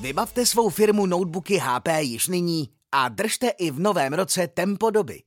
[0.00, 5.22] Vybavte svou firmu notebooky HP již nyní a držte i v novém roce tempo doby.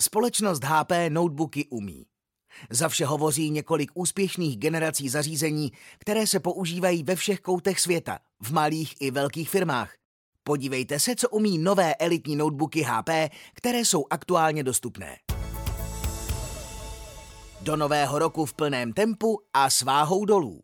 [0.00, 2.06] Společnost HP notebooky umí.
[2.70, 8.52] Za vše hovoří několik úspěšných generací zařízení, které se používají ve všech koutech světa, v
[8.52, 9.94] malých i velkých firmách.
[10.42, 13.10] Podívejte se, co umí nové elitní notebooky HP,
[13.54, 15.16] které jsou aktuálně dostupné.
[17.60, 20.63] Do nového roku v plném tempu a sváhou dolů.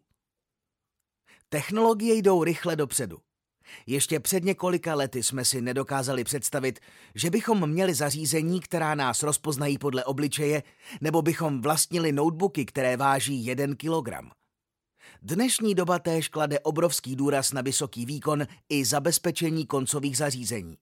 [1.53, 3.19] Technologie jdou rychle dopředu.
[3.87, 6.81] Ještě před několika lety jsme si nedokázali představit,
[7.15, 10.63] že bychom měli zařízení, která nás rozpoznají podle obličeje,
[11.01, 14.31] nebo bychom vlastnili notebooky, které váží 1 kilogram.
[15.23, 20.77] Dnešní doba též klade obrovský důraz na vysoký výkon i zabezpečení koncových zařízení.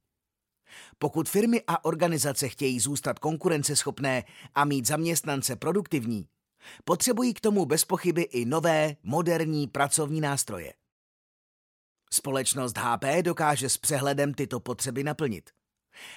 [0.99, 6.27] Pokud firmy a organizace chtějí zůstat konkurenceschopné a mít zaměstnance produktivní,
[6.85, 10.73] potřebují k tomu bez pochyby i nové, moderní pracovní nástroje.
[12.13, 15.51] Společnost HP dokáže s přehledem tyto potřeby naplnit.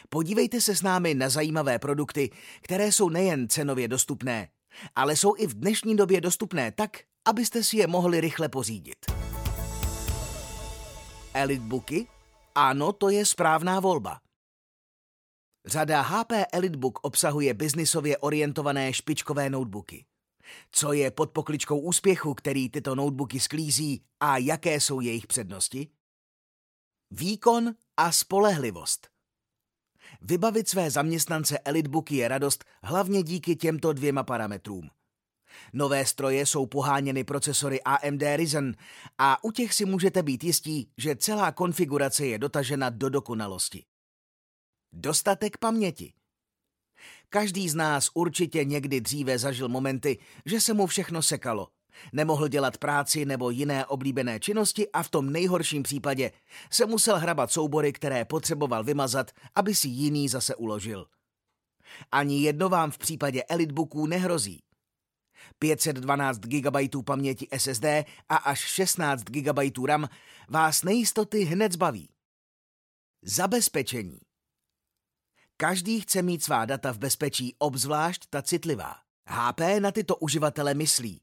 [0.09, 2.29] Podívejte se s námi na zajímavé produkty,
[2.61, 4.49] které jsou nejen cenově dostupné,
[4.95, 8.97] ale jsou i v dnešní době dostupné tak, abyste si je mohli rychle pořídit.
[11.33, 12.07] Elitebooky?
[12.55, 14.21] Ano, to je správná volba.
[15.65, 20.05] Řada HP Elitebook obsahuje biznisově orientované špičkové notebooky.
[20.71, 25.87] Co je pod pokličkou úspěchu, který tyto notebooky sklízí a jaké jsou jejich přednosti?
[27.11, 29.07] Výkon a spolehlivost.
[30.21, 34.89] Vybavit své zaměstnance Elitebooky je radost hlavně díky těmto dvěma parametrům.
[35.73, 38.75] Nové stroje jsou poháněny procesory AMD Ryzen
[39.17, 43.85] a u těch si můžete být jistí, že celá konfigurace je dotažena do dokonalosti.
[44.93, 46.13] Dostatek paměti.
[47.33, 51.67] Každý z nás určitě někdy dříve zažil momenty, že se mu všechno sekalo.
[52.13, 56.31] Nemohl dělat práci nebo jiné oblíbené činnosti a v tom nejhorším případě
[56.71, 61.05] se musel hrabat soubory, které potřeboval vymazat, aby si jiný zase uložil.
[62.11, 64.63] Ani jedno vám v případě Elitebooků nehrozí.
[65.59, 67.85] 512 GB paměti SSD
[68.29, 70.09] a až 16 GB RAM
[70.49, 72.09] vás nejistoty hned zbaví.
[73.21, 74.19] Zabezpečení.
[75.61, 78.95] Každý chce mít svá data v bezpečí, obzvlášť ta citlivá.
[79.27, 81.21] HP na tyto uživatele myslí.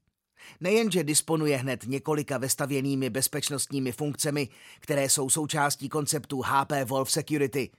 [0.59, 7.71] Nejenže disponuje hned několika vestavěnými bezpečnostními funkcemi, které jsou součástí konceptu HP Wolf Security,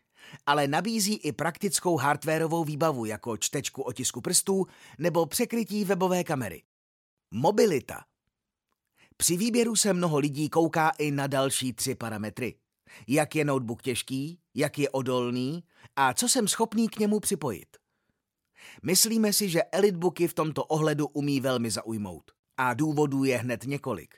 [0.47, 4.67] ale nabízí i praktickou hardwareovou výbavu jako čtečku otisku prstů
[4.99, 6.63] nebo překrytí webové kamery.
[7.31, 8.05] Mobilita.
[9.17, 12.55] Při výběru se mnoho lidí kouká i na další tři parametry.
[13.07, 15.65] Jak je notebook těžký, jak je odolný
[15.97, 17.77] a co jsem schopný k němu připojit.
[18.83, 22.31] Myslíme si, že Elitebooky v tomto ohledu umí velmi zaujmout.
[22.57, 24.15] A důvodů je hned několik.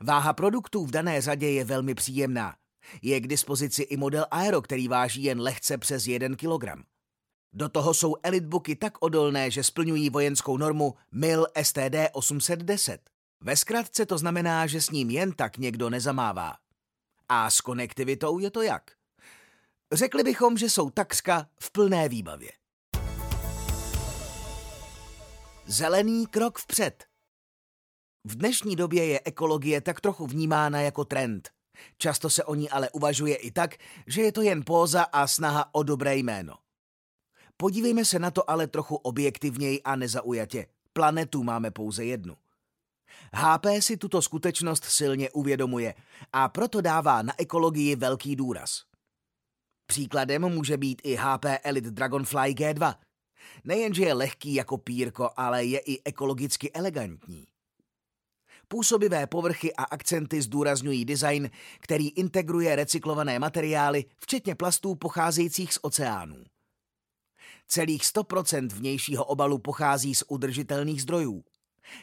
[0.00, 2.56] Váha produktů v dané řadě je velmi příjemná.
[3.02, 6.64] Je k dispozici i model Aero, který váží jen lehce přes 1 kg.
[7.52, 13.10] Do toho jsou Elitebooky tak odolné, že splňují vojenskou normu MIL STD 810.
[13.40, 16.54] Ve zkratce to znamená, že s ním jen tak někdo nezamává.
[17.28, 18.90] A s konektivitou je to jak?
[19.92, 22.50] Řekli bychom, že jsou takřka v plné výbavě.
[25.66, 27.04] Zelený krok vpřed.
[28.24, 31.50] V dnešní době je ekologie tak trochu vnímána jako trend.
[31.98, 33.74] Často se o ní ale uvažuje i tak,
[34.06, 36.54] že je to jen póza a snaha o dobré jméno.
[37.56, 40.66] Podívejme se na to ale trochu objektivněji a nezaujatě.
[40.92, 42.36] Planetu máme pouze jednu.
[43.34, 45.94] HP si tuto skutečnost silně uvědomuje
[46.32, 48.82] a proto dává na ekologii velký důraz.
[49.86, 52.94] Příkladem může být i HP Elite Dragonfly G2.
[53.64, 57.46] Nejenže je lehký jako pírko, ale je i ekologicky elegantní.
[58.68, 61.50] Působivé povrchy a akcenty zdůrazňují design,
[61.80, 66.44] který integruje recyklované materiály, včetně plastů pocházejících z oceánů.
[67.66, 71.44] Celých 100% vnějšího obalu pochází z udržitelných zdrojů.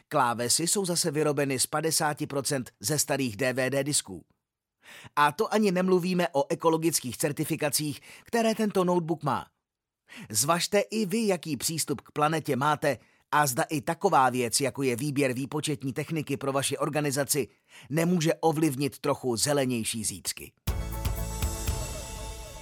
[0.07, 4.25] Klávesy jsou zase vyrobeny z 50% ze starých DVD disků.
[5.15, 9.45] A to ani nemluvíme o ekologických certifikacích, které tento notebook má.
[10.29, 12.97] Zvažte i vy, jaký přístup k planetě máte
[13.31, 17.47] a zda i taková věc, jako je výběr výpočetní techniky pro vaši organizaci,
[17.89, 20.51] nemůže ovlivnit trochu zelenější zítřky.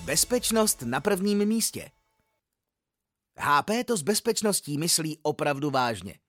[0.06, 1.92] Bezpečnost na prvním místě.
[3.38, 6.19] HP to s bezpečností myslí opravdu vážně.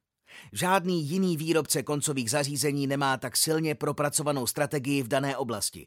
[0.52, 5.86] Žádný jiný výrobce koncových zařízení nemá tak silně propracovanou strategii v dané oblasti.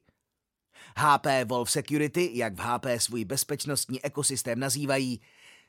[0.98, 5.22] HP Wolf Security, jak v HP svůj bezpečnostní ekosystém nazývají,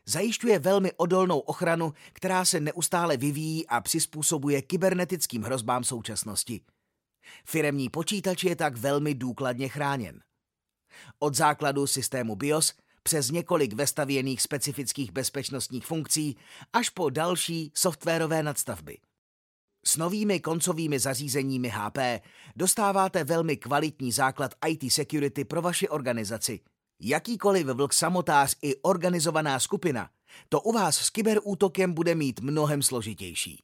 [0.06, 6.60] zajišťuje velmi odolnou ochranu, která se neustále vyvíjí a přizpůsobuje kybernetickým hrozbám současnosti.
[7.44, 10.20] Firemní počítač je tak velmi důkladně chráněn.
[11.18, 12.74] Od základu systému BIOS
[13.04, 16.36] přes několik vestavěných specifických bezpečnostních funkcí
[16.72, 18.98] až po další softwarové nadstavby.
[19.86, 21.98] S novými koncovými zařízeními HP
[22.56, 26.60] dostáváte velmi kvalitní základ IT security pro vaši organizaci.
[27.00, 30.10] Jakýkoliv vlk samotář i organizovaná skupina,
[30.48, 33.62] to u vás s kyberútokem bude mít mnohem složitější.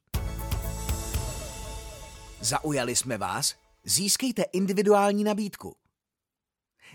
[2.41, 3.55] Zaujali jsme vás?
[3.83, 5.75] Získejte individuální nabídku.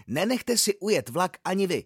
[0.06, 1.84] Nenechte si ujet vlak ani vy.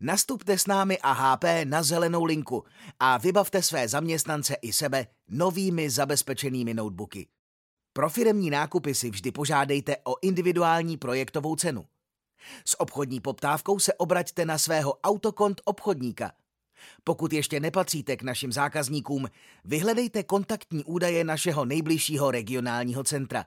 [0.00, 2.64] Nastupte s námi a HP na zelenou linku
[3.00, 7.26] a vybavte své zaměstnance i sebe novými zabezpečenými notebooky.
[7.92, 11.86] Pro firemní nákupy si vždy požádejte o individuální projektovou cenu.
[12.64, 16.32] S obchodní poptávkou se obraťte na svého autokont obchodníka.
[17.04, 19.28] Pokud ještě nepatříte k našim zákazníkům,
[19.64, 23.44] vyhledejte kontaktní údaje našeho nejbližšího regionálního centra.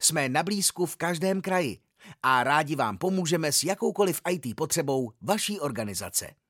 [0.00, 1.78] Jsme na blízku v každém kraji
[2.22, 6.45] a rádi vám pomůžeme s jakoukoliv IT potřebou vaší organizace.